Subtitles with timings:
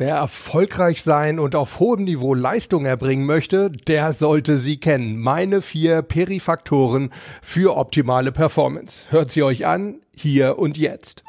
[0.00, 5.18] Wer erfolgreich sein und auf hohem Niveau Leistung erbringen möchte, der sollte sie kennen.
[5.18, 9.06] Meine vier Perifaktoren für optimale Performance.
[9.10, 11.24] Hört sie euch an, hier und jetzt.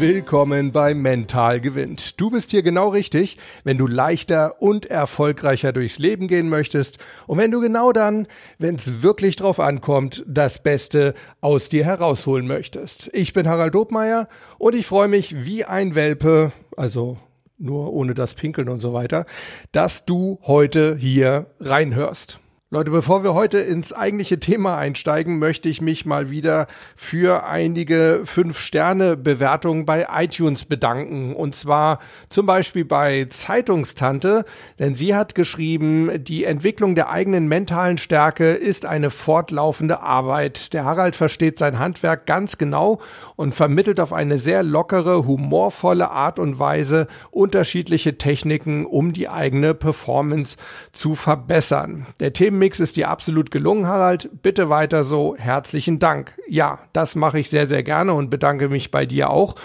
[0.00, 2.18] Willkommen bei Mental gewinnt.
[2.18, 6.96] Du bist hier genau richtig, wenn du leichter und erfolgreicher durchs Leben gehen möchtest
[7.26, 8.26] und wenn du genau dann,
[8.56, 13.10] wenn es wirklich drauf ankommt, das Beste aus dir herausholen möchtest.
[13.12, 17.18] Ich bin Harald Dobmeier und ich freue mich wie ein Welpe, also
[17.58, 19.26] nur ohne das Pinkeln und so weiter,
[19.70, 22.40] dass du heute hier reinhörst.
[22.72, 28.20] Leute, bevor wir heute ins eigentliche Thema einsteigen, möchte ich mich mal wieder für einige
[28.24, 31.34] Fünf-Sterne-Bewertungen bei iTunes bedanken.
[31.34, 31.98] Und zwar
[32.28, 34.44] zum Beispiel bei Zeitungstante,
[34.78, 40.72] denn sie hat geschrieben, die Entwicklung der eigenen mentalen Stärke ist eine fortlaufende Arbeit.
[40.72, 43.00] Der Harald versteht sein Handwerk ganz genau
[43.34, 49.74] und vermittelt auf eine sehr lockere, humorvolle Art und Weise unterschiedliche Techniken, um die eigene
[49.74, 50.56] Performance
[50.92, 52.06] zu verbessern.
[52.20, 54.30] Der Themen Mix ist dir absolut gelungen, Harald.
[54.42, 55.34] Bitte weiter so.
[55.36, 56.34] Herzlichen Dank.
[56.46, 59.56] Ja, das mache ich sehr, sehr gerne und bedanke mich bei dir auch.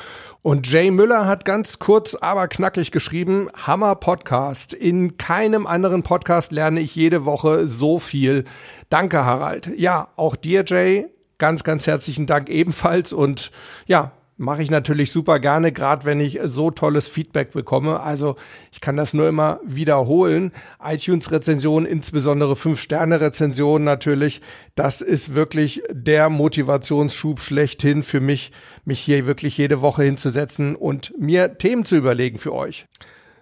[0.41, 4.73] Und Jay Müller hat ganz kurz, aber knackig geschrieben, Hammer Podcast.
[4.73, 8.45] In keinem anderen Podcast lerne ich jede Woche so viel.
[8.89, 9.69] Danke, Harald.
[9.77, 13.11] Ja, auch dir, Jay, ganz, ganz herzlichen Dank ebenfalls.
[13.11, 13.51] Und
[13.87, 18.01] ja, mache ich natürlich super gerne, gerade wenn ich so tolles Feedback bekomme.
[18.01, 18.35] Also
[18.71, 20.51] ich kann das nur immer wiederholen.
[20.83, 24.41] iTunes-Rezensionen, insbesondere 5-Sterne-Rezensionen natürlich,
[24.75, 28.51] das ist wirklich der Motivationsschub schlechthin für mich,
[28.83, 32.87] mich hier wirklich jede Woche hinzusetzen und mir Themen zu überlegen für euch.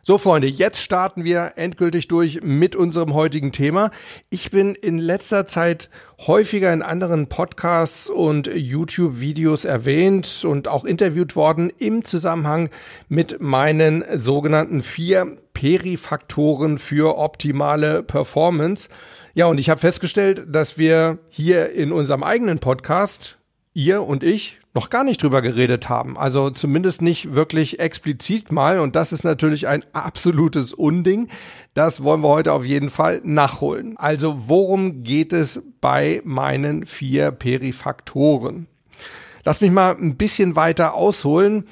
[0.05, 3.89] So, Freunde, jetzt starten wir endgültig durch mit unserem heutigen Thema.
[4.29, 5.89] Ich bin in letzter Zeit
[6.27, 12.69] häufiger in anderen Podcasts und YouTube-Videos erwähnt und auch interviewt worden im Zusammenhang
[13.07, 18.89] mit meinen sogenannten vier Perifaktoren für optimale Performance.
[19.35, 23.37] Ja, und ich habe festgestellt, dass wir hier in unserem eigenen Podcast,
[23.73, 26.17] ihr und ich, noch gar nicht drüber geredet haben.
[26.17, 28.79] Also zumindest nicht wirklich explizit mal.
[28.79, 31.29] Und das ist natürlich ein absolutes Unding.
[31.73, 33.97] Das wollen wir heute auf jeden Fall nachholen.
[33.97, 38.67] Also worum geht es bei meinen vier Perifaktoren?
[39.43, 41.67] Lass mich mal ein bisschen weiter ausholen.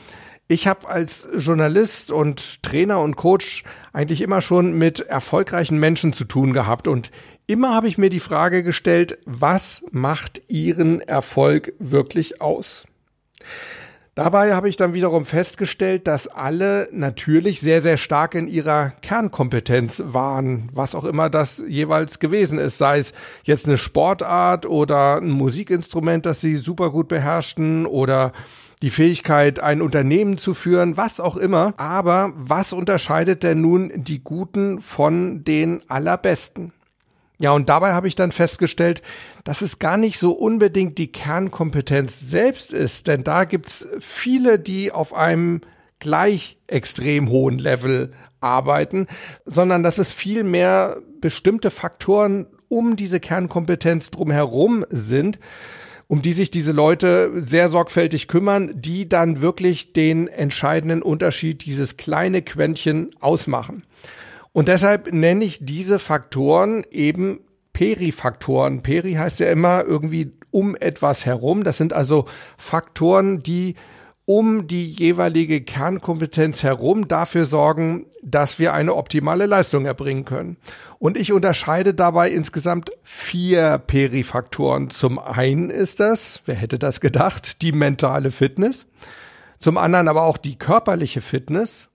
[0.47, 3.63] Ich habe als Journalist und Trainer und Coach
[3.93, 7.09] eigentlich immer schon mit erfolgreichen Menschen zu tun gehabt und
[7.51, 12.85] immer habe ich mir die Frage gestellt, was macht ihren Erfolg wirklich aus?
[14.13, 20.03] Dabei habe ich dann wiederum festgestellt, dass alle natürlich sehr, sehr stark in ihrer Kernkompetenz
[20.05, 23.13] waren, was auch immer das jeweils gewesen ist, sei es
[23.43, 28.33] jetzt eine Sportart oder ein Musikinstrument, das sie super gut beherrschten oder
[28.81, 31.73] die Fähigkeit, ein Unternehmen zu führen, was auch immer.
[31.77, 36.73] Aber was unterscheidet denn nun die Guten von den Allerbesten?
[37.41, 39.01] Ja, und dabei habe ich dann festgestellt,
[39.43, 44.91] dass es gar nicht so unbedingt die Kernkompetenz selbst ist, denn da gibt's viele, die
[44.91, 45.61] auf einem
[45.99, 49.07] gleich extrem hohen Level arbeiten,
[49.43, 55.39] sondern dass es viel mehr bestimmte Faktoren um diese Kernkompetenz drumherum sind,
[56.05, 61.97] um die sich diese Leute sehr sorgfältig kümmern, die dann wirklich den entscheidenden Unterschied, dieses
[61.97, 63.81] kleine Quäntchen ausmachen.
[64.53, 67.41] Und deshalb nenne ich diese Faktoren eben
[67.73, 68.83] Perifaktoren.
[68.83, 71.63] Peri heißt ja immer irgendwie um etwas herum.
[71.63, 72.25] Das sind also
[72.57, 73.75] Faktoren, die
[74.25, 80.57] um die jeweilige Kernkompetenz herum dafür sorgen, dass wir eine optimale Leistung erbringen können.
[80.99, 84.89] Und ich unterscheide dabei insgesamt vier Perifaktoren.
[84.89, 88.89] Zum einen ist das, wer hätte das gedacht, die mentale Fitness.
[89.59, 91.90] Zum anderen aber auch die körperliche Fitness.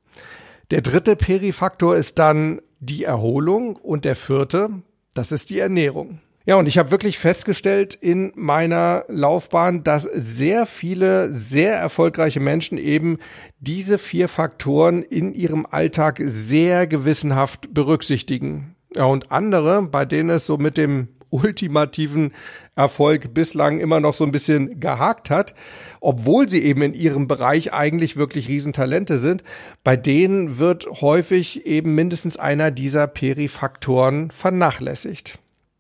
[0.71, 4.71] Der dritte Perifaktor ist dann die Erholung und der vierte,
[5.15, 6.21] das ist die Ernährung.
[6.45, 12.79] Ja, und ich habe wirklich festgestellt in meiner Laufbahn, dass sehr viele sehr erfolgreiche Menschen
[12.79, 13.19] eben
[13.59, 18.77] diese vier Faktoren in ihrem Alltag sehr gewissenhaft berücksichtigen.
[18.95, 22.33] Ja, und andere, bei denen es so mit dem ultimativen
[22.75, 25.55] Erfolg bislang immer noch so ein bisschen gehakt hat,
[26.01, 29.43] obwohl sie eben in ihrem Bereich eigentlich wirklich Riesentalente sind.
[29.85, 35.39] Bei denen wird häufig eben mindestens einer dieser Perifaktoren vernachlässigt.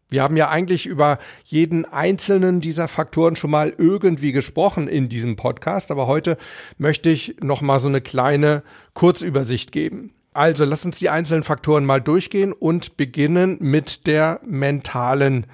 [0.08, 5.34] Wir haben ja eigentlich über jeden einzelnen dieser Faktoren schon mal irgendwie gesprochen in diesem
[5.34, 6.36] Podcast, aber heute
[6.78, 8.62] möchte ich noch mal so eine kleine
[8.94, 10.12] Kurzübersicht geben.
[10.36, 15.46] Also lass uns die einzelnen Faktoren mal durchgehen und beginnen mit der mentalen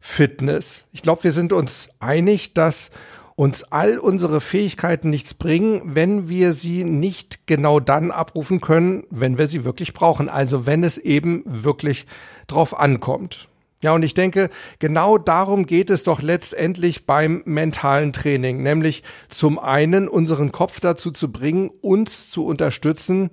[0.00, 0.86] Fitness.
[0.92, 2.90] Ich glaube, wir sind uns einig, dass
[3.36, 9.36] uns all unsere Fähigkeiten nichts bringen, wenn wir sie nicht genau dann abrufen können, wenn
[9.36, 10.30] wir sie wirklich brauchen.
[10.30, 12.06] Also wenn es eben wirklich
[12.46, 13.50] drauf ankommt.
[13.82, 14.48] Ja, und ich denke,
[14.78, 21.10] genau darum geht es doch letztendlich beim mentalen Training, nämlich zum einen unseren Kopf dazu
[21.10, 23.30] zu bringen, uns zu unterstützen,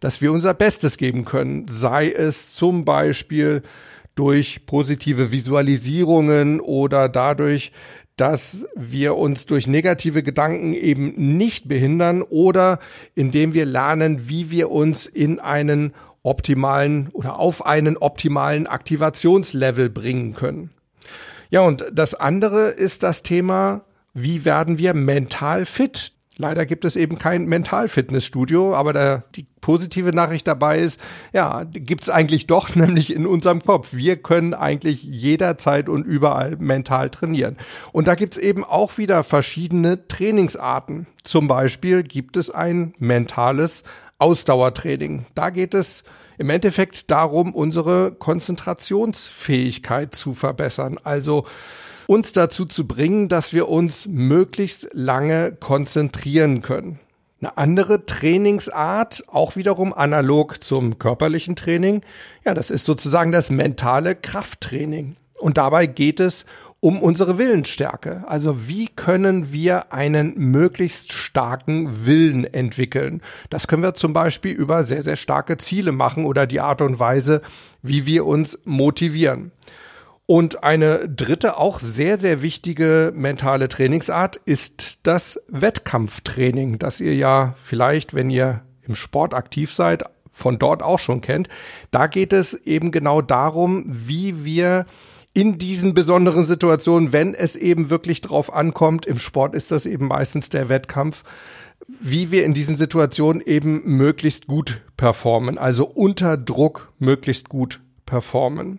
[0.00, 3.62] dass wir unser Bestes geben können, sei es zum Beispiel
[4.14, 7.72] durch positive Visualisierungen oder dadurch,
[8.16, 12.80] dass wir uns durch negative Gedanken eben nicht behindern oder
[13.14, 20.34] indem wir lernen, wie wir uns in einen optimalen oder auf einen optimalen Aktivationslevel bringen
[20.34, 20.70] können.
[21.50, 23.82] Ja, und das andere ist das Thema,
[24.14, 26.12] wie werden wir mental fit?
[26.40, 31.00] Leider gibt es eben kein Mentalfitnessstudio, aber da, die positive Nachricht dabei ist,
[31.32, 33.92] ja, gibt's eigentlich doch, nämlich in unserem Kopf.
[33.92, 37.56] Wir können eigentlich jederzeit und überall mental trainieren.
[37.90, 41.08] Und da gibt's eben auch wieder verschiedene Trainingsarten.
[41.24, 43.82] Zum Beispiel gibt es ein mentales
[44.18, 45.26] Ausdauertraining.
[45.34, 46.04] Da geht es
[46.38, 50.98] im Endeffekt darum, unsere Konzentrationsfähigkeit zu verbessern.
[51.02, 51.46] Also
[52.08, 56.98] uns dazu zu bringen, dass wir uns möglichst lange konzentrieren können.
[57.40, 62.00] Eine andere Trainingsart, auch wiederum analog zum körperlichen Training,
[62.46, 65.16] ja, das ist sozusagen das mentale Krafttraining.
[65.38, 66.46] Und dabei geht es
[66.80, 68.24] um unsere Willensstärke.
[68.26, 73.20] Also wie können wir einen möglichst starken Willen entwickeln?
[73.50, 76.98] Das können wir zum Beispiel über sehr, sehr starke Ziele machen oder die Art und
[76.98, 77.42] Weise,
[77.82, 79.52] wie wir uns motivieren.
[80.30, 87.54] Und eine dritte, auch sehr, sehr wichtige mentale Trainingsart ist das Wettkampftraining, das ihr ja
[87.64, 91.48] vielleicht, wenn ihr im Sport aktiv seid, von dort auch schon kennt.
[91.90, 94.84] Da geht es eben genau darum, wie wir
[95.32, 100.08] in diesen besonderen Situationen, wenn es eben wirklich drauf ankommt, im Sport ist das eben
[100.08, 101.24] meistens der Wettkampf,
[102.00, 108.78] wie wir in diesen Situationen eben möglichst gut performen, also unter Druck möglichst gut performen.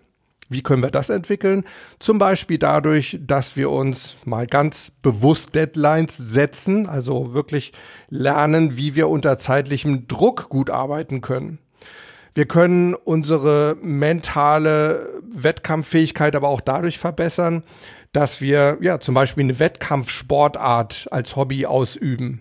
[0.50, 1.64] Wie können wir das entwickeln?
[2.00, 7.72] Zum Beispiel dadurch, dass wir uns mal ganz bewusst Deadlines setzen, also wirklich
[8.08, 11.60] lernen, wie wir unter zeitlichem Druck gut arbeiten können.
[12.34, 17.62] Wir können unsere mentale Wettkampffähigkeit aber auch dadurch verbessern,
[18.12, 22.40] dass wir ja zum Beispiel eine Wettkampfsportart als Hobby ausüben.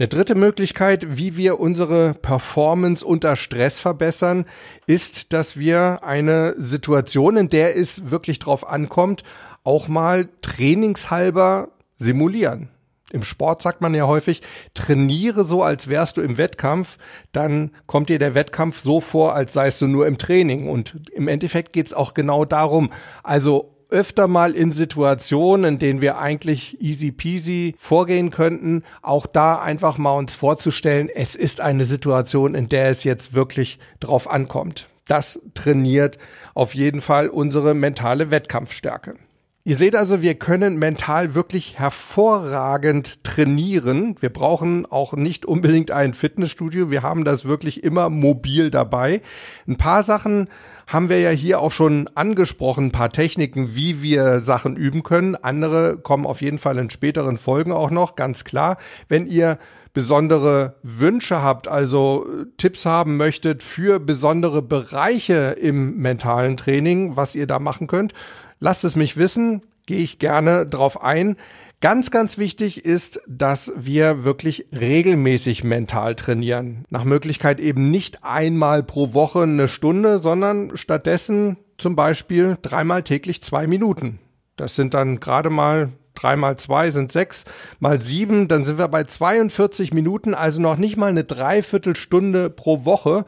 [0.00, 4.46] Eine dritte Möglichkeit, wie wir unsere Performance unter Stress verbessern,
[4.86, 9.24] ist, dass wir eine Situation, in der es wirklich drauf ankommt,
[9.62, 11.68] auch mal trainingshalber
[11.98, 12.70] simulieren.
[13.12, 14.40] Im Sport sagt man ja häufig,
[14.72, 16.96] trainiere so, als wärst du im Wettkampf,
[17.32, 20.66] dann kommt dir der Wettkampf so vor, als seist du nur im Training.
[20.70, 22.88] Und im Endeffekt geht's auch genau darum.
[23.22, 29.60] Also öfter mal in Situationen, in denen wir eigentlich easy peasy vorgehen könnten, auch da
[29.60, 34.88] einfach mal uns vorzustellen, es ist eine Situation, in der es jetzt wirklich drauf ankommt.
[35.06, 36.18] Das trainiert
[36.54, 39.16] auf jeden Fall unsere mentale Wettkampfstärke.
[39.62, 44.16] Ihr seht also, wir können mental wirklich hervorragend trainieren.
[44.18, 46.90] Wir brauchen auch nicht unbedingt ein Fitnessstudio.
[46.90, 49.20] Wir haben das wirklich immer mobil dabei.
[49.68, 50.48] Ein paar Sachen
[50.92, 55.36] haben wir ja hier auch schon angesprochen, ein paar Techniken, wie wir Sachen üben können.
[55.36, 58.76] Andere kommen auf jeden Fall in späteren Folgen auch noch, ganz klar.
[59.08, 59.58] Wenn ihr
[59.92, 62.26] besondere Wünsche habt, also
[62.58, 68.12] Tipps haben möchtet für besondere Bereiche im mentalen Training, was ihr da machen könnt,
[68.60, 71.36] Lasst es mich wissen, gehe ich gerne drauf ein.
[71.82, 76.84] Ganz, ganz wichtig ist, dass wir wirklich regelmäßig mental trainieren.
[76.90, 83.42] Nach Möglichkeit eben nicht einmal pro Woche eine Stunde, sondern stattdessen zum Beispiel dreimal täglich
[83.42, 84.18] zwei Minuten.
[84.56, 87.44] Das sind dann gerade mal drei mal zwei sind sechs,
[87.78, 92.84] mal sieben, dann sind wir bei 42 Minuten, also noch nicht mal eine Dreiviertelstunde pro
[92.84, 93.24] Woche.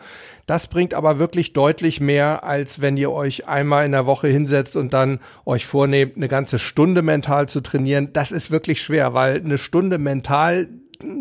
[0.47, 4.77] Das bringt aber wirklich deutlich mehr, als wenn ihr euch einmal in der Woche hinsetzt
[4.77, 8.11] und dann euch vornehmt, eine ganze Stunde mental zu trainieren.
[8.13, 10.69] Das ist wirklich schwer, weil eine Stunde mental,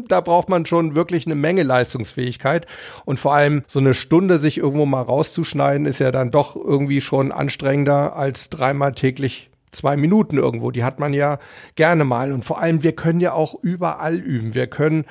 [0.07, 2.65] da braucht man schon wirklich eine Menge Leistungsfähigkeit.
[3.05, 7.01] Und vor allem so eine Stunde sich irgendwo mal rauszuschneiden, ist ja dann doch irgendwie
[7.01, 10.71] schon anstrengender als dreimal täglich zwei Minuten irgendwo.
[10.71, 11.39] Die hat man ja
[11.75, 12.31] gerne mal.
[12.31, 14.55] Und vor allem, wir können ja auch überall üben.
[14.55, 15.05] Wir können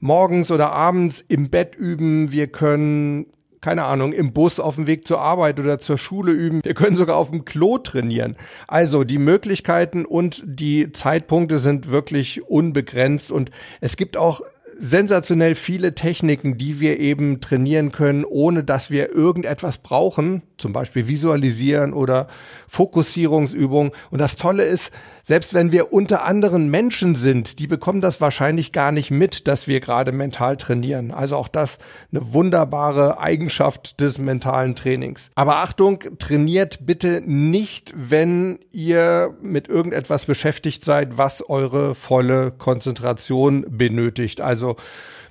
[0.00, 2.32] morgens oder abends im Bett üben.
[2.32, 3.26] Wir können
[3.60, 6.64] keine Ahnung, im Bus auf dem Weg zur Arbeit oder zur Schule üben.
[6.64, 8.36] Wir können sogar auf dem Klo trainieren.
[8.66, 14.40] Also die Möglichkeiten und die Zeitpunkte sind wirklich unbegrenzt und es gibt auch
[14.82, 21.06] sensationell viele Techniken, die wir eben trainieren können, ohne dass wir irgendetwas brauchen, zum Beispiel
[21.06, 22.28] visualisieren oder
[22.66, 23.92] Fokussierungsübungen.
[24.10, 24.90] Und das Tolle ist,
[25.30, 29.68] Selbst wenn wir unter anderen Menschen sind, die bekommen das wahrscheinlich gar nicht mit, dass
[29.68, 31.12] wir gerade mental trainieren.
[31.12, 31.78] Also auch das
[32.10, 35.30] eine wunderbare Eigenschaft des mentalen Trainings.
[35.36, 43.64] Aber Achtung, trainiert bitte nicht, wenn ihr mit irgendetwas beschäftigt seid, was eure volle Konzentration
[43.68, 44.40] benötigt.
[44.40, 44.74] Also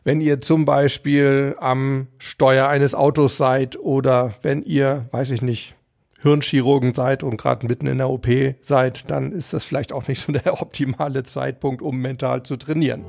[0.05, 5.75] wenn ihr zum Beispiel am Steuer eines Autos seid oder wenn ihr, weiß ich nicht,
[6.21, 8.27] Hirnchirurgen seid und gerade mitten in der OP
[8.61, 13.05] seid, dann ist das vielleicht auch nicht so der optimale Zeitpunkt, um mental zu trainieren.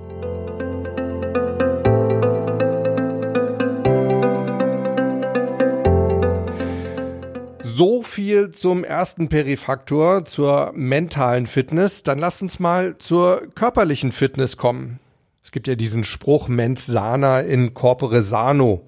[7.62, 12.02] So viel zum ersten Perifaktor, zur mentalen Fitness.
[12.02, 15.00] Dann lasst uns mal zur körperlichen Fitness kommen.
[15.43, 18.87] Es gibt ja diesen Spruch mens sana in corpore sano.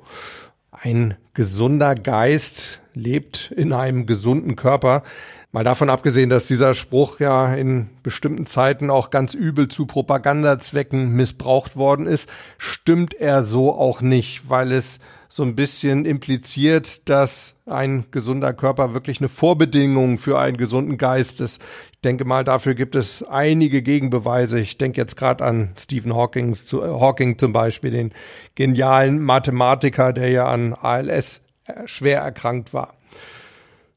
[0.70, 5.02] Ein gesunder Geist lebt in einem gesunden Körper.
[5.50, 11.10] Mal davon abgesehen, dass dieser Spruch ja in bestimmten Zeiten auch ganz übel zu Propagandazwecken
[11.12, 17.54] missbraucht worden ist, stimmt er so auch nicht, weil es so ein bisschen impliziert, dass
[17.64, 21.62] ein gesunder Körper wirklich eine Vorbedingung für einen gesunden Geist ist.
[21.92, 24.60] Ich denke mal, dafür gibt es einige Gegenbeweise.
[24.60, 28.12] Ich denke jetzt gerade an Stephen Hawking, Hawking zum Beispiel, den
[28.56, 31.40] genialen Mathematiker, der ja an ALS
[31.86, 32.94] schwer erkrankt war.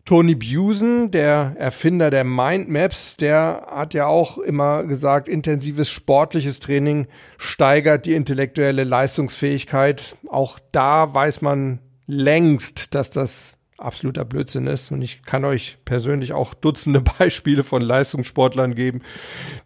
[0.05, 7.07] Tony Busen, der Erfinder der Mindmaps, der hat ja auch immer gesagt, intensives sportliches Training
[7.39, 10.15] steigert die intellektuelle Leistungsfähigkeit.
[10.29, 14.91] Auch da weiß man längst, dass das absoluter Blödsinn ist.
[14.91, 19.01] Und ich kann euch persönlich auch Dutzende Beispiele von Leistungssportlern geben,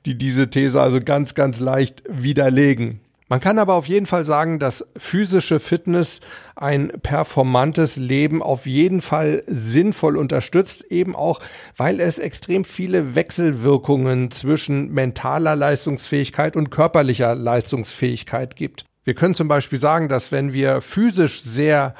[0.05, 3.01] die diese These also ganz, ganz leicht widerlegen.
[3.29, 6.19] Man kann aber auf jeden Fall sagen, dass physische Fitness
[6.55, 11.39] ein performantes Leben auf jeden Fall sinnvoll unterstützt, eben auch,
[11.77, 18.85] weil es extrem viele Wechselwirkungen zwischen mentaler Leistungsfähigkeit und körperlicher Leistungsfähigkeit gibt.
[19.03, 21.93] Wir können zum Beispiel sagen, dass wenn wir physisch sehr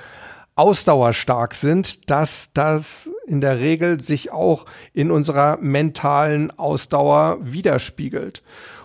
[0.55, 8.41] ausdauerstark sind, dass das in der Regel sich auch in unserer mentalen Ausdauer widerspiegelt.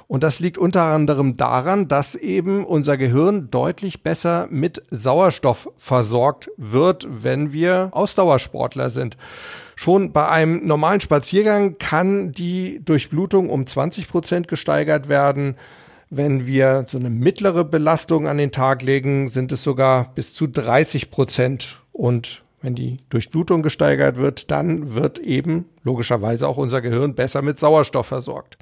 [0.07, 6.51] Und das liegt unter anderem daran, dass eben unser Gehirn deutlich besser mit Sauerstoff versorgt
[6.57, 9.17] wird, wenn wir Ausdauersportler sind.
[9.77, 15.57] Schon bei einem normalen Spaziergang kann die Durchblutung um 20 Prozent gesteigert werden.
[16.11, 20.47] Wenn wir so eine mittlere Belastung an den Tag legen, sind es sogar bis zu
[20.47, 21.81] 30 Prozent.
[21.93, 27.59] Und wenn die Durchblutung gesteigert wird, dann wird eben logischerweise auch unser Gehirn besser mit
[27.59, 28.59] Sauerstoff versorgt.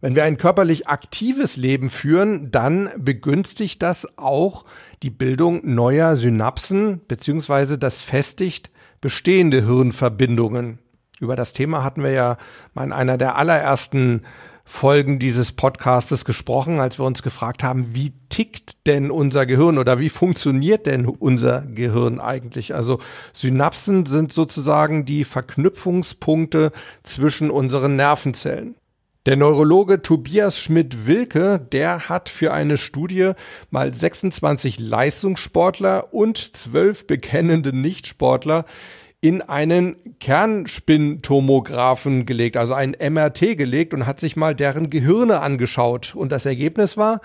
[0.00, 4.64] Wenn wir ein körperlich aktives Leben führen, dann begünstigt das auch
[5.02, 8.70] die Bildung neuer Synapsen beziehungsweise das festigt
[9.00, 10.78] bestehende Hirnverbindungen.
[11.20, 12.38] Über das Thema hatten wir ja
[12.74, 14.22] mal in einer der allerersten
[14.64, 20.00] Folgen dieses Podcastes gesprochen, als wir uns gefragt haben, wie tickt denn unser Gehirn oder
[20.00, 22.74] wie funktioniert denn unser Gehirn eigentlich?
[22.74, 22.98] Also
[23.34, 26.72] Synapsen sind sozusagen die Verknüpfungspunkte
[27.02, 28.74] zwischen unseren Nervenzellen.
[29.26, 33.32] Der Neurologe Tobias Schmidt-Wilke, der hat für eine Studie
[33.70, 38.66] mal 26 Leistungssportler und 12 bekennende Nichtsportler
[39.22, 46.14] in einen Kernspintomographen gelegt, also ein MRT gelegt und hat sich mal deren Gehirne angeschaut.
[46.14, 47.22] Und das Ergebnis war,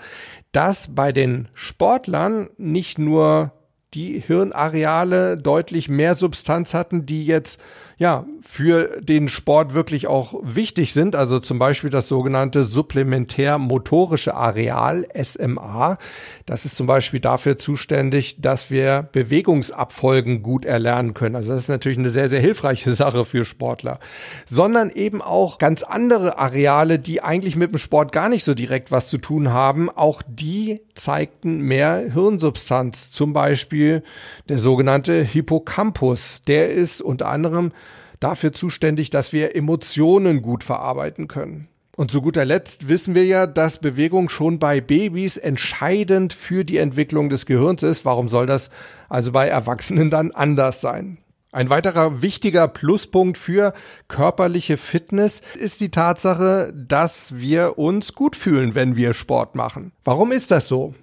[0.52, 3.52] dass bei den Sportlern nicht nur
[3.92, 7.60] die Hirnareale deutlich mehr Substanz hatten, die jetzt
[8.00, 11.14] ja, für den Sport wirklich auch wichtig sind.
[11.14, 15.98] Also zum Beispiel das sogenannte supplementär-motorische Areal, SMA.
[16.46, 21.36] Das ist zum Beispiel dafür zuständig, dass wir Bewegungsabfolgen gut erlernen können.
[21.36, 24.00] Also das ist natürlich eine sehr, sehr hilfreiche Sache für Sportler.
[24.46, 28.90] Sondern eben auch ganz andere Areale, die eigentlich mit dem Sport gar nicht so direkt
[28.90, 29.90] was zu tun haben.
[29.90, 33.10] Auch die zeigten mehr Hirnsubstanz.
[33.10, 34.02] Zum Beispiel
[34.48, 36.40] der sogenannte Hippocampus.
[36.46, 37.72] Der ist unter anderem
[38.20, 41.68] dafür zuständig, dass wir Emotionen gut verarbeiten können.
[41.96, 46.78] Und zu guter Letzt wissen wir ja, dass Bewegung schon bei Babys entscheidend für die
[46.78, 48.04] Entwicklung des Gehirns ist.
[48.04, 48.70] Warum soll das
[49.08, 51.18] also bei Erwachsenen dann anders sein?
[51.52, 53.74] Ein weiterer wichtiger Pluspunkt für
[54.06, 59.90] körperliche Fitness ist die Tatsache, dass wir uns gut fühlen, wenn wir Sport machen.
[60.04, 60.94] Warum ist das so?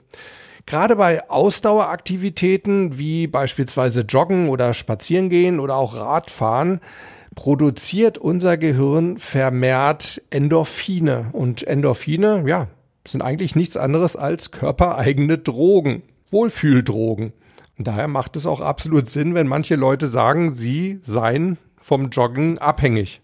[0.68, 6.82] Gerade bei Ausdaueraktivitäten wie beispielsweise Joggen oder Spazierengehen oder auch Radfahren
[7.36, 11.30] produziert unser Gehirn vermehrt Endorphine.
[11.32, 12.68] Und Endorphine, ja,
[13.06, 17.32] sind eigentlich nichts anderes als körpereigene Drogen, Wohlfühldrogen.
[17.78, 22.58] Und daher macht es auch absolut Sinn, wenn manche Leute sagen, sie seien vom Joggen
[22.58, 23.22] abhängig.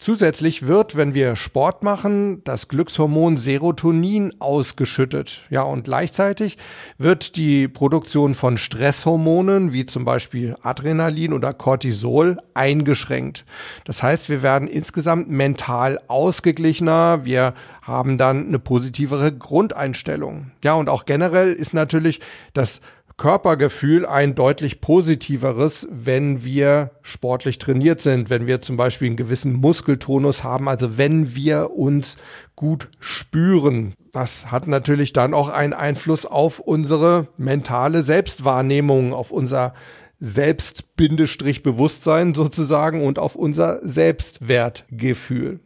[0.00, 5.42] Zusätzlich wird, wenn wir Sport machen, das Glückshormon Serotonin ausgeschüttet.
[5.50, 6.56] Ja, und gleichzeitig
[6.96, 13.44] wird die Produktion von Stresshormonen, wie zum Beispiel Adrenalin oder Cortisol, eingeschränkt.
[13.84, 17.26] Das heißt, wir werden insgesamt mental ausgeglichener.
[17.26, 17.52] Wir
[17.82, 20.52] haben dann eine positivere Grundeinstellung.
[20.64, 22.20] Ja, und auch generell ist natürlich
[22.54, 22.80] das
[23.20, 29.52] Körpergefühl ein deutlich positiveres, wenn wir sportlich trainiert sind, wenn wir zum Beispiel einen gewissen
[29.52, 32.16] Muskeltonus haben, also wenn wir uns
[32.56, 33.92] gut spüren.
[34.10, 39.74] Das hat natürlich dann auch einen Einfluss auf unsere mentale Selbstwahrnehmung, auf unser
[40.18, 45.60] Selbst-Bewusstsein sozusagen und auf unser Selbstwertgefühl.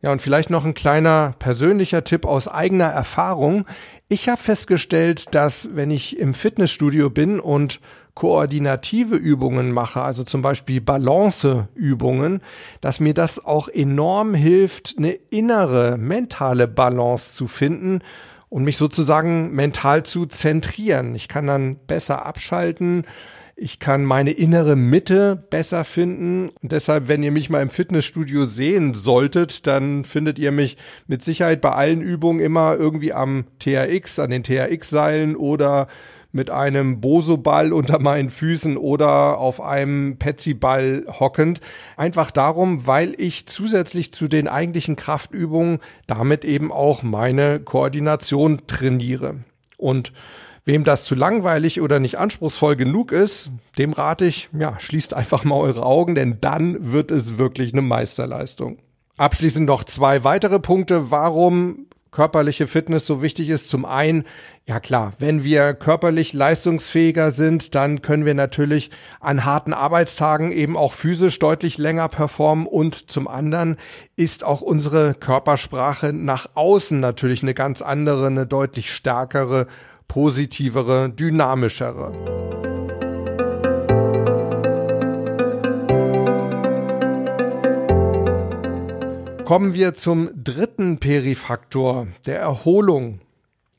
[0.00, 3.64] Ja, und vielleicht noch ein kleiner persönlicher Tipp aus eigener Erfahrung.
[4.10, 7.78] Ich habe festgestellt, dass wenn ich im Fitnessstudio bin und
[8.14, 12.40] koordinative Übungen mache, also zum Beispiel Balanceübungen,
[12.80, 18.00] dass mir das auch enorm hilft, eine innere mentale Balance zu finden
[18.48, 21.14] und mich sozusagen mental zu zentrieren.
[21.14, 23.04] Ich kann dann besser abschalten,
[23.60, 26.50] ich kann meine innere Mitte besser finden.
[26.62, 30.76] Und deshalb, wenn ihr mich mal im Fitnessstudio sehen solltet, dann findet ihr mich
[31.08, 35.88] mit Sicherheit bei allen Übungen immer irgendwie am TRX, an den TRX-Seilen oder
[36.30, 41.60] mit einem Boso-Ball unter meinen Füßen oder auf einem Petsy-Ball hockend.
[41.96, 49.38] Einfach darum, weil ich zusätzlich zu den eigentlichen Kraftübungen damit eben auch meine Koordination trainiere.
[49.76, 50.12] Und
[50.68, 55.42] Wem das zu langweilig oder nicht anspruchsvoll genug ist, dem rate ich, ja, schließt einfach
[55.42, 58.76] mal eure Augen, denn dann wird es wirklich eine Meisterleistung.
[59.16, 61.86] Abschließend noch zwei weitere Punkte, warum
[62.18, 63.68] körperliche Fitness so wichtig ist.
[63.68, 64.24] Zum einen,
[64.66, 70.76] ja klar, wenn wir körperlich leistungsfähiger sind, dann können wir natürlich an harten Arbeitstagen eben
[70.76, 73.76] auch physisch deutlich länger performen und zum anderen
[74.16, 79.68] ist auch unsere Körpersprache nach außen natürlich eine ganz andere, eine deutlich stärkere
[80.08, 82.67] positivere, dynamischere.
[89.48, 93.20] Kommen wir zum dritten Perifaktor, der Erholung.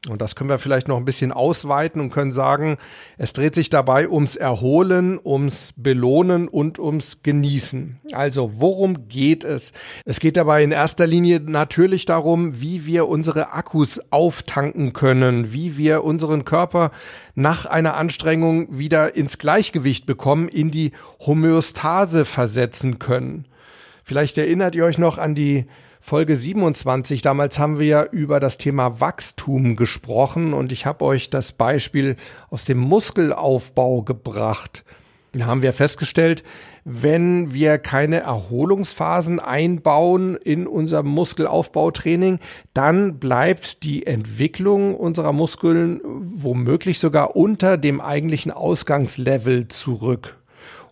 [0.10, 2.78] Und das können wir vielleicht noch ein bisschen ausweiten und können sagen,
[3.20, 8.00] es dreht sich dabei ums Erholen, ums Belohnen und ums Genießen.
[8.14, 9.74] Also worum geht es?
[10.06, 15.78] Es geht dabei in erster Linie natürlich darum, wie wir unsere Akkus auftanken können, wie
[15.78, 16.90] wir unseren Körper
[17.36, 23.46] nach einer Anstrengung wieder ins Gleichgewicht bekommen, in die Homöostase versetzen können.
[24.10, 25.66] Vielleicht erinnert ihr euch noch an die
[26.00, 27.22] Folge 27.
[27.22, 32.16] Damals haben wir ja über das Thema Wachstum gesprochen und ich habe euch das Beispiel
[32.50, 34.84] aus dem Muskelaufbau gebracht.
[35.34, 36.44] Da haben wir festgestellt,
[36.86, 42.40] wenn wir keine Erholungsphasen einbauen in unser Muskelaufbautraining,
[42.74, 50.39] dann bleibt die Entwicklung unserer Muskeln womöglich sogar unter dem eigentlichen Ausgangslevel zurück.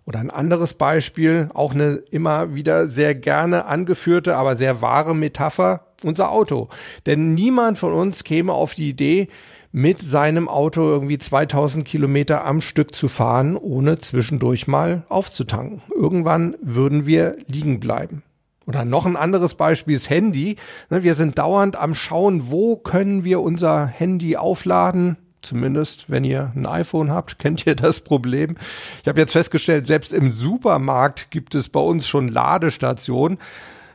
[0.07, 5.87] Oder ein anderes Beispiel, auch eine immer wieder sehr gerne angeführte, aber sehr wahre Metapher,
[6.01, 6.69] unser Auto.
[7.05, 9.27] Denn niemand von uns käme auf die Idee,
[9.73, 15.81] mit seinem Auto irgendwie 2000 Kilometer am Stück zu fahren, ohne zwischendurch mal aufzutanken.
[15.93, 18.23] Irgendwann würden wir liegen bleiben.
[18.65, 20.55] Oder noch ein anderes Beispiel ist Handy.
[20.89, 25.17] Ne, wir sind dauernd am Schauen, wo können wir unser Handy aufladen?
[25.47, 28.57] Zumindest, wenn ihr ein iPhone habt, kennt ihr das Problem.
[29.01, 33.37] Ich habe jetzt festgestellt, selbst im Supermarkt gibt es bei uns schon Ladestationen.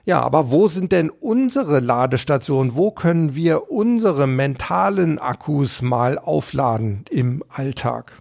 [0.06, 2.74] Ja, aber wo sind denn unsere Ladestationen?
[2.74, 8.12] Wo können wir unsere mentalen Akkus mal aufladen im Alltag?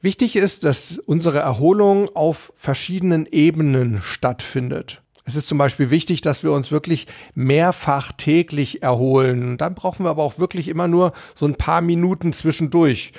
[0.00, 5.02] Wichtig ist, dass unsere Erholung auf verschiedenen Ebenen stattfindet.
[5.28, 9.58] Es ist zum Beispiel wichtig, dass wir uns wirklich mehrfach täglich erholen.
[9.58, 13.12] Dann brauchen wir aber auch wirklich immer nur so ein paar Minuten zwischendurch.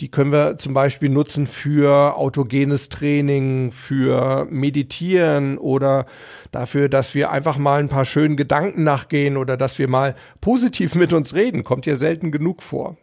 [0.00, 6.06] Die können wir zum Beispiel nutzen für autogenes Training, für Meditieren oder
[6.50, 10.96] dafür, dass wir einfach mal ein paar schönen Gedanken nachgehen oder dass wir mal positiv
[10.96, 11.62] mit uns reden.
[11.62, 12.96] Kommt ja selten genug vor.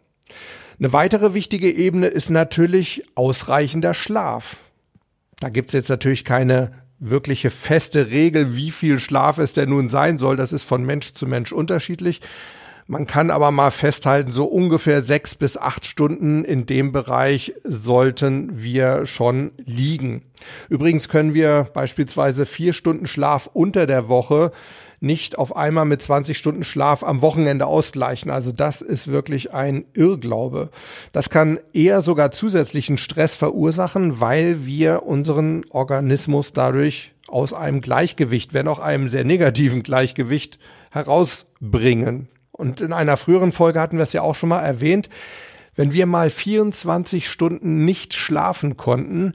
[0.78, 4.58] Eine weitere wichtige Ebene ist natürlich ausreichender Schlaf.
[5.38, 10.18] Da gibt's jetzt natürlich keine wirkliche feste Regel, wie viel Schlaf es denn nun sein
[10.18, 10.36] soll.
[10.36, 12.20] Das ist von Mensch zu Mensch unterschiedlich.
[12.86, 18.62] Man kann aber mal festhalten, so ungefähr sechs bis acht Stunden in dem Bereich sollten
[18.62, 20.22] wir schon liegen.
[20.68, 24.50] Übrigens können wir beispielsweise vier Stunden Schlaf unter der Woche
[25.00, 28.30] nicht auf einmal mit 20 Stunden Schlaf am Wochenende ausgleichen.
[28.30, 30.70] Also das ist wirklich ein Irrglaube.
[31.12, 38.52] Das kann eher sogar zusätzlichen Stress verursachen, weil wir unseren Organismus dadurch aus einem Gleichgewicht,
[38.52, 40.58] wenn auch einem sehr negativen Gleichgewicht
[40.90, 42.28] herausbringen.
[42.52, 45.08] Und in einer früheren Folge hatten wir es ja auch schon mal erwähnt,
[45.76, 49.32] wenn wir mal 24 Stunden nicht schlafen konnten,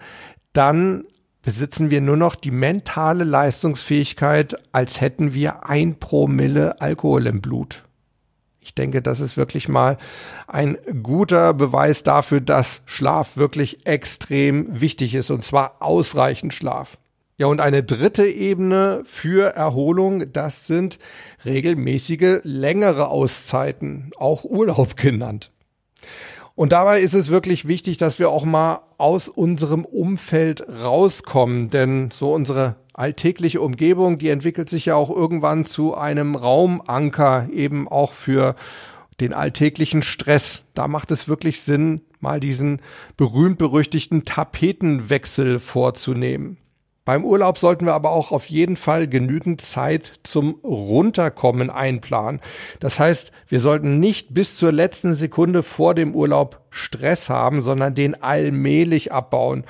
[0.54, 1.06] dann
[1.46, 7.84] besitzen wir nur noch die mentale Leistungsfähigkeit, als hätten wir ein Promille Alkohol im Blut.
[8.60, 9.98] Ich denke, das ist wirklich mal
[10.48, 16.98] ein guter Beweis dafür, dass Schlaf wirklich extrem wichtig ist und zwar ausreichend Schlaf.
[17.38, 20.98] Ja, und eine dritte Ebene für Erholung, das sind
[21.46, 25.52] regelmäßige längere Auszeiten, auch Urlaub genannt.
[26.56, 32.12] Und dabei ist es wirklich wichtig, dass wir auch mal aus unserem Umfeld rauskommen, denn
[32.12, 38.14] so unsere alltägliche Umgebung, die entwickelt sich ja auch irgendwann zu einem Raumanker, eben auch
[38.14, 38.56] für
[39.20, 40.64] den alltäglichen Stress.
[40.74, 42.82] Da macht es wirklich Sinn, mal diesen
[43.18, 46.58] berühmt-berüchtigten Tapetenwechsel vorzunehmen.
[47.06, 52.42] Beim Urlaub sollten wir aber auch auf jeden Fall genügend Zeit zum Runterkommen einplanen.
[52.80, 57.96] Das heißt, wir sollten nicht bis zur letzten Sekunde vor dem Urlaub Stress haben, sondern
[57.96, 59.64] den allmählich abbauen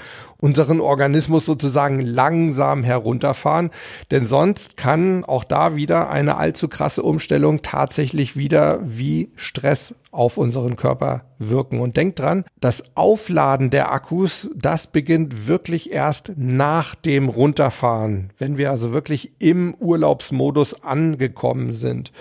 [0.45, 3.71] unseren Organismus sozusagen langsam herunterfahren,
[4.11, 10.37] denn sonst kann auch da wieder eine allzu krasse Umstellung tatsächlich wieder wie Stress auf
[10.37, 11.79] unseren Körper wirken.
[11.79, 18.57] Und denkt dran, das Aufladen der Akkus, das beginnt wirklich erst nach dem Runterfahren, wenn
[18.57, 22.11] wir also wirklich im Urlaubsmodus angekommen sind.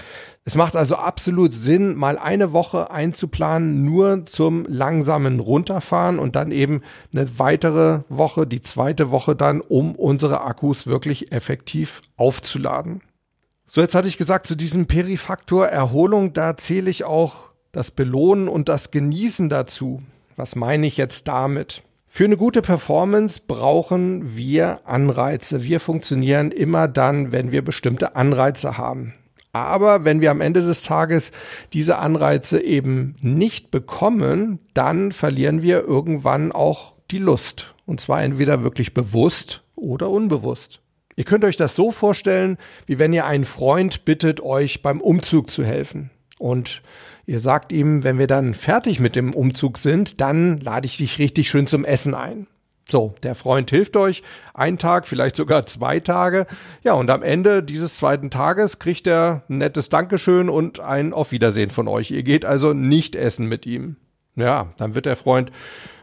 [0.46, 6.52] Es macht also absolut Sinn, mal eine Woche einzuplanen, nur zum langsamen Runterfahren und dann
[6.52, 6.82] eben
[7.14, 13.00] eine weitere Woche, die zweite Woche dann, um unsere Akkus wirklich effektiv aufzuladen.
[13.66, 18.46] So, jetzt hatte ich gesagt, zu diesem Perifaktor Erholung, da zähle ich auch das Belohnen
[18.46, 20.02] und das Genießen dazu.
[20.36, 21.82] Was meine ich jetzt damit?
[22.06, 25.64] Für eine gute Performance brauchen wir Anreize.
[25.64, 29.14] Wir funktionieren immer dann, wenn wir bestimmte Anreize haben.
[29.54, 31.30] Aber wenn wir am Ende des Tages
[31.72, 37.72] diese Anreize eben nicht bekommen, dann verlieren wir irgendwann auch die Lust.
[37.86, 40.80] Und zwar entweder wirklich bewusst oder unbewusst.
[41.14, 45.50] Ihr könnt euch das so vorstellen, wie wenn ihr einen Freund bittet, euch beim Umzug
[45.50, 46.10] zu helfen.
[46.40, 46.82] Und
[47.24, 51.20] ihr sagt ihm, wenn wir dann fertig mit dem Umzug sind, dann lade ich dich
[51.20, 52.48] richtig schön zum Essen ein.
[52.88, 56.46] So, der Freund hilft euch, ein Tag, vielleicht sogar zwei Tage.
[56.82, 61.32] Ja, und am Ende dieses zweiten Tages kriegt er ein nettes Dankeschön und ein Auf
[61.32, 62.10] Wiedersehen von euch.
[62.10, 63.96] Ihr geht also nicht essen mit ihm.
[64.36, 65.50] Ja, dann wird der Freund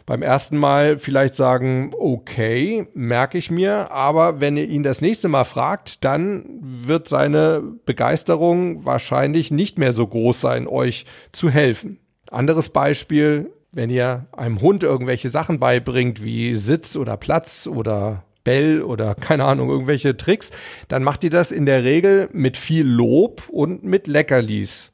[0.05, 5.29] beim ersten Mal vielleicht sagen, okay, merke ich mir, aber wenn ihr ihn das nächste
[5.29, 11.99] Mal fragt, dann wird seine Begeisterung wahrscheinlich nicht mehr so groß sein, euch zu helfen.
[12.29, 18.81] Anderes Beispiel, wenn ihr einem Hund irgendwelche Sachen beibringt, wie Sitz oder Platz oder Bell
[18.81, 20.51] oder keine Ahnung, irgendwelche Tricks,
[20.87, 24.91] dann macht ihr das in der Regel mit viel Lob und mit Leckerlis.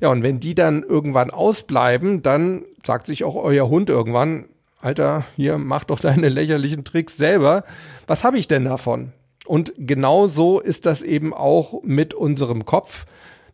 [0.00, 4.46] Ja, und wenn die dann irgendwann ausbleiben, dann sagt sich auch euer Hund irgendwann,
[4.80, 7.64] Alter, hier, mach doch deine lächerlichen Tricks selber.
[8.06, 9.12] Was habe ich denn davon?
[9.46, 13.06] Und genau so ist das eben auch mit unserem Kopf.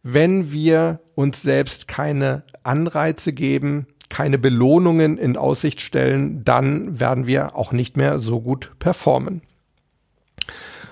[0.03, 7.57] Wenn wir uns selbst keine Anreize geben, keine Belohnungen in Aussicht stellen, dann werden wir
[7.57, 9.41] auch nicht mehr so gut performen.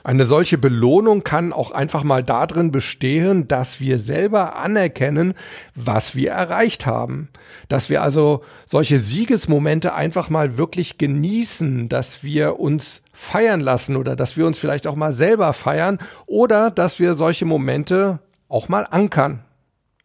[0.02, 5.34] Eine solche Belohnung kann auch einfach mal darin bestehen, dass wir selber anerkennen,
[5.74, 7.28] was wir erreicht haben.
[7.68, 14.16] Dass wir also solche Siegesmomente einfach mal wirklich genießen, dass wir uns feiern lassen oder
[14.16, 18.86] dass wir uns vielleicht auch mal selber feiern oder dass wir solche Momente auch mal
[18.90, 19.44] ankern.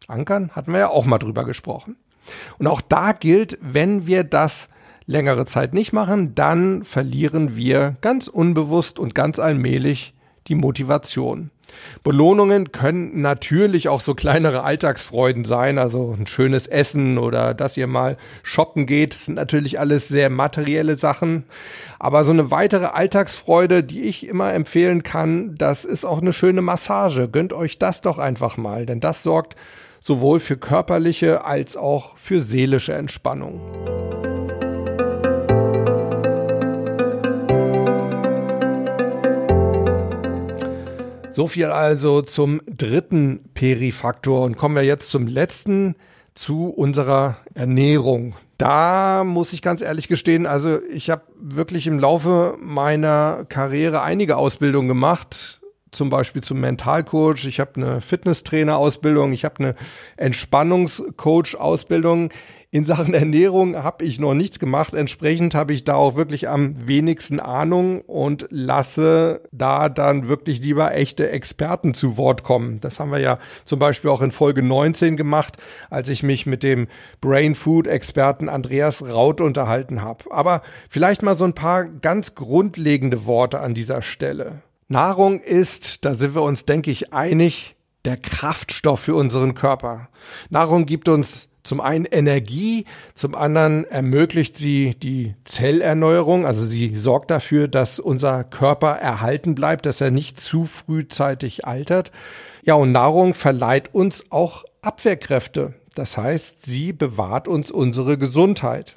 [0.06, 1.96] Ankern hatten wir ja auch mal drüber gesprochen.
[2.58, 4.68] Und auch da gilt, wenn wir das
[5.06, 10.14] längere Zeit nicht machen, dann verlieren wir ganz unbewusst und ganz allmählich
[10.48, 11.50] die Motivation.
[12.02, 17.86] Belohnungen können natürlich auch so kleinere Alltagsfreuden sein, also ein schönes Essen oder dass ihr
[17.86, 21.44] mal shoppen geht, das sind natürlich alles sehr materielle Sachen.
[21.98, 26.62] Aber so eine weitere Alltagsfreude, die ich immer empfehlen kann, das ist auch eine schöne
[26.62, 27.28] Massage.
[27.28, 29.56] Gönnt euch das doch einfach mal, denn das sorgt
[30.06, 33.60] sowohl für körperliche als auch für seelische Entspannung.
[41.32, 45.96] So viel also zum dritten Perifaktor und kommen wir jetzt zum letzten,
[46.34, 48.36] zu unserer Ernährung.
[48.58, 54.36] Da muss ich ganz ehrlich gestehen, also ich habe wirklich im Laufe meiner Karriere einige
[54.36, 55.60] Ausbildungen gemacht
[55.96, 59.74] zum Beispiel zum Mentalcoach, ich habe eine Fitnesstrainer-Ausbildung, ich habe eine
[60.16, 62.30] Entspannungscoach-Ausbildung.
[62.76, 64.92] In Sachen Ernährung habe ich noch nichts gemacht.
[64.92, 70.94] Entsprechend habe ich da auch wirklich am wenigsten Ahnung und lasse da dann wirklich lieber
[70.94, 72.80] echte Experten zu Wort kommen.
[72.80, 75.56] Das haben wir ja zum Beispiel auch in Folge 19 gemacht,
[75.90, 76.88] als ich mich mit dem
[77.22, 80.24] Brain Food Experten Andreas Raut unterhalten habe.
[80.30, 84.60] Aber vielleicht mal so ein paar ganz grundlegende Worte an dieser Stelle.
[84.88, 90.08] Nahrung ist, da sind wir uns, denke ich, einig, der Kraftstoff für unseren Körper.
[90.48, 97.32] Nahrung gibt uns zum einen Energie, zum anderen ermöglicht sie die Zellerneuerung, also sie sorgt
[97.32, 102.12] dafür, dass unser Körper erhalten bleibt, dass er nicht zu frühzeitig altert.
[102.62, 105.74] Ja, und Nahrung verleiht uns auch Abwehrkräfte.
[105.96, 108.96] Das heißt, sie bewahrt uns unsere Gesundheit.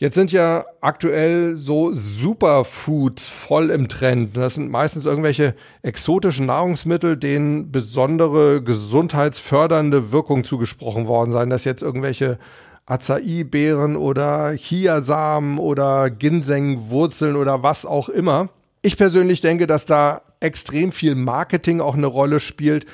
[0.00, 4.36] Jetzt sind ja aktuell so Superfoods voll im Trend.
[4.36, 11.50] Das sind meistens irgendwelche exotischen Nahrungsmittel, denen besondere gesundheitsfördernde Wirkung zugesprochen worden sein.
[11.50, 12.38] Das jetzt irgendwelche
[12.86, 18.50] Acai-Beeren oder Chiasamen oder Ginseng-Wurzeln oder was auch immer.
[18.82, 22.86] Ich persönlich denke, dass da extrem viel Marketing auch eine Rolle spielt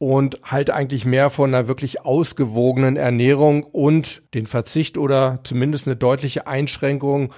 [0.00, 5.94] und halte eigentlich mehr von einer wirklich ausgewogenen Ernährung und den Verzicht oder zumindest eine
[5.94, 7.34] deutliche Einschränkung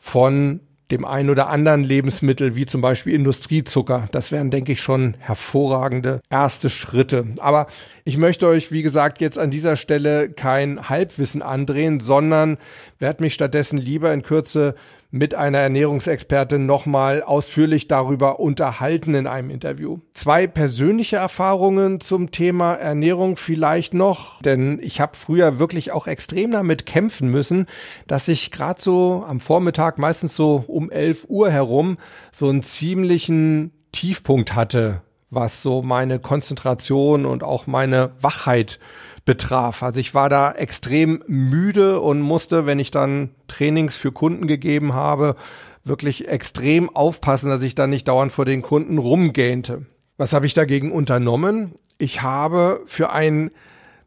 [0.00, 0.58] von
[0.90, 4.08] dem einen oder anderen Lebensmittel, wie zum Beispiel Industriezucker.
[4.10, 7.26] Das wären, denke ich, schon hervorragende erste Schritte.
[7.38, 7.68] Aber
[8.04, 12.58] ich möchte euch, wie gesagt, jetzt an dieser Stelle kein Halbwissen andrehen, sondern
[12.98, 14.74] werde mich stattdessen lieber in Kürze
[15.10, 19.98] mit einer Ernährungsexpertin nochmal ausführlich darüber unterhalten in einem Interview.
[20.12, 26.52] Zwei persönliche Erfahrungen zum Thema Ernährung vielleicht noch, denn ich habe früher wirklich auch extrem
[26.52, 27.66] damit kämpfen müssen,
[28.06, 31.98] dass ich gerade so am Vormittag, meistens so um 11 Uhr herum,
[32.30, 38.78] so einen ziemlichen Tiefpunkt hatte, was so meine Konzentration und auch meine Wachheit
[39.30, 39.84] betraf.
[39.84, 44.92] Also ich war da extrem müde und musste, wenn ich dann Trainings für Kunden gegeben
[44.92, 45.36] habe,
[45.84, 49.86] wirklich extrem aufpassen, dass ich dann nicht dauernd vor den Kunden rumgähnte.
[50.16, 51.76] Was habe ich dagegen unternommen?
[51.96, 53.52] Ich habe für einen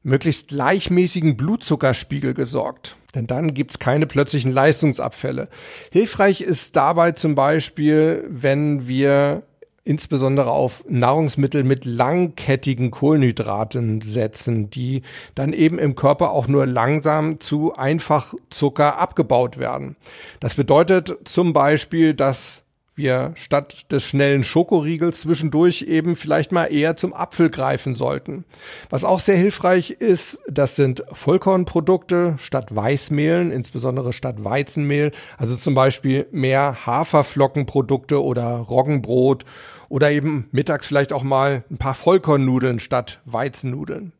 [0.02, 2.98] möglichst gleichmäßigen Blutzuckerspiegel gesorgt.
[3.16, 5.48] Denn dann gibt's keine plötzlichen Leistungsabfälle.
[5.90, 9.44] Hilfreich ist dabei zum Beispiel, wenn wir
[9.86, 15.02] insbesondere auf Nahrungsmittel mit langkettigen Kohlenhydraten setzen, die
[15.36, 19.98] dann eben im Körper auch nur langsam zu Einfachzucker abgebaut werden.
[20.40, 22.63] Das bedeutet zum Beispiel, dass
[22.96, 28.46] wir statt des schnellen Schokoriegels zwischendurch eben vielleicht mal eher zum Apfel greifen sollten.
[28.90, 35.74] Was auch sehr hilfreich ist, das sind Vollkornprodukte statt Weißmehlen, insbesondere statt Weizenmehl, also zum
[35.74, 39.46] Beispiel mehr Haferflockenprodukte oder Roggenbrot
[39.90, 44.14] oder eben mittags vielleicht auch mal ein paar Vollkornnudeln statt Weizennudeln.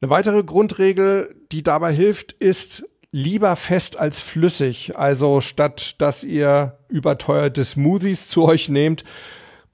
[0.00, 2.84] Eine weitere Grundregel, die dabei hilft, ist
[3.16, 4.98] lieber fest als flüssig.
[4.98, 9.04] Also statt dass ihr überteuerte Smoothies zu euch nehmt,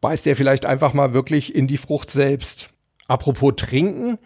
[0.00, 2.70] beißt ihr vielleicht einfach mal wirklich in die Frucht selbst.
[3.08, 4.18] Apropos trinken,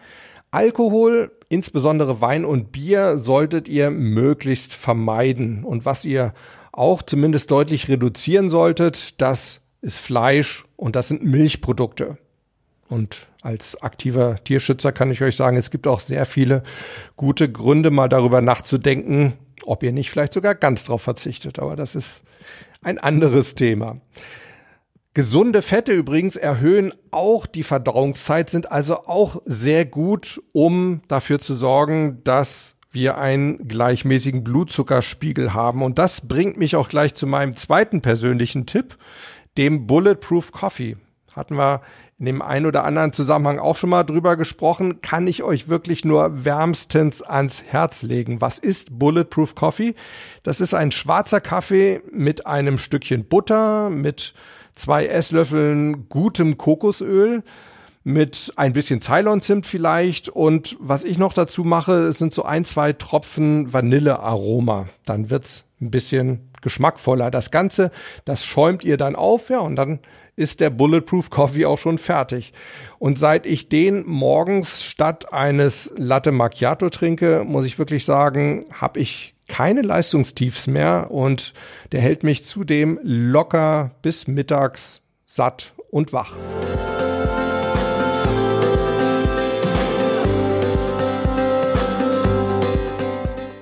[0.51, 5.65] Alkohol, insbesondere Wein und Bier, solltet ihr möglichst vermeiden.
[5.65, 6.35] Und was ihr
[6.73, 12.19] auch zumindest deutlich reduzieren solltet, das ist Fleisch und das sind Milchprodukte.
[12.89, 16.63] Und als aktiver Tierschützer kann ich euch sagen, es gibt auch sehr viele
[17.17, 21.59] gute Gründe, mal darüber nachzudenken, ob ihr nicht vielleicht sogar ganz drauf verzichtet.
[21.59, 22.23] Aber das ist
[22.83, 24.01] ein anderes Thema.
[25.15, 31.55] Gesunde Fette übrigens erhöhen auch die Verdauungszeit, sind also auch sehr gut, um dafür zu
[31.55, 35.83] sorgen, dass wir einen gleichmäßigen Blutzuckerspiegel haben.
[35.83, 38.99] Und das bringt mich auch gleich zu meinem zweiten persönlichen Tipp,
[39.57, 40.97] dem Bulletproof Coffee.
[41.35, 41.81] Hatten wir
[42.19, 46.05] in dem einen oder anderen Zusammenhang auch schon mal drüber gesprochen, kann ich euch wirklich
[46.05, 48.41] nur wärmstens ans Herz legen.
[48.41, 49.95] Was ist Bulletproof Coffee?
[50.43, 54.33] Das ist ein schwarzer Kaffee mit einem Stückchen Butter, mit
[54.75, 57.43] zwei Esslöffeln gutem Kokosöl,
[58.03, 62.95] mit ein bisschen Ceylon-Zimt vielleicht und was ich noch dazu mache, sind so ein, zwei
[62.95, 64.89] Tropfen Vanillearoma.
[65.05, 67.31] Dann wird's ein bisschen geschmackvoller.
[67.31, 67.91] Das Ganze,
[68.25, 70.01] das schäumt ihr dann auf, ja, und dann
[70.37, 72.53] ist der Bulletproof Coffee auch schon fertig.
[72.99, 79.01] Und seit ich den morgens statt eines Latte Macchiato trinke, muss ich wirklich sagen, habe
[79.01, 81.53] ich keine Leistungstiefs mehr und
[81.93, 86.35] der hält mich zudem locker bis mittags satt und wach.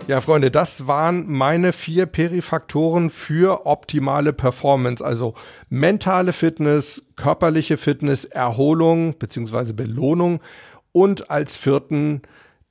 [0.06, 5.32] Ja, Freunde, das waren meine vier Perifaktoren für optimale Performance, also
[5.70, 9.72] mentale Fitness, körperliche Fitness, Erholung bzw.
[9.72, 10.40] Belohnung
[10.92, 12.20] und als vierten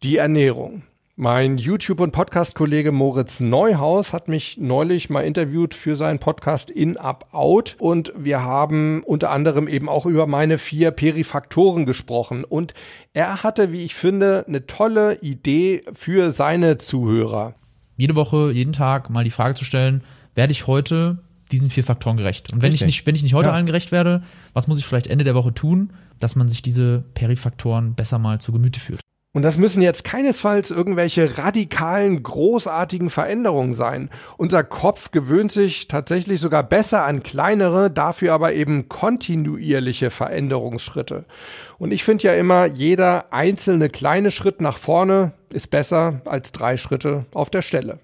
[0.04, 0.84] die Ernährung.
[1.15, 6.97] Mein YouTube- und Podcast-Kollege Moritz Neuhaus hat mich neulich mal interviewt für seinen Podcast In
[6.97, 12.73] Up Out und wir haben unter anderem eben auch über meine vier Perifaktoren gesprochen und
[13.13, 17.54] er hatte, wie ich finde, eine tolle Idee für seine Zuhörer.
[17.95, 21.19] Jede Woche, jeden Tag mal die Frage zu stellen, werde ich heute
[21.52, 22.52] diesen vier Faktoren gerecht?
[22.52, 22.88] Und wenn Richtig.
[22.88, 23.54] ich nicht, wenn ich nicht heute ja.
[23.54, 24.23] allen gerecht werde,
[24.54, 28.41] was muss ich vielleicht Ende der Woche tun, dass man sich diese Perifaktoren besser mal
[28.41, 29.03] zu Gemüte führt?
[29.36, 34.12] Und das müssen jetzt keinesfalls irgendwelche radikalen, großartigen Veränderungen sein.
[34.38, 41.26] Unser Kopf gewöhnt sich tatsächlich sogar besser an kleinere, dafür aber eben kontinuierliche Veränderungsschritte.
[41.80, 46.78] Und ich finde ja immer, jeder einzelne kleine Schritt nach vorne ist besser als drei
[46.78, 47.98] Schritte auf der Stelle.